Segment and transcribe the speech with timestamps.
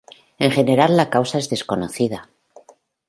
[0.45, 2.27] En general, la causa es desconocida.